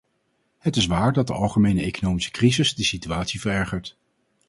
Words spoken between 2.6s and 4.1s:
de situatie verergert.